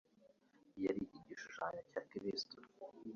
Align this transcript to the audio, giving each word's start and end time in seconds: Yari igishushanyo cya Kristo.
Yari 0.83 1.01
igishushanyo 1.17 1.81
cya 1.89 2.01
Kristo. 2.09 2.55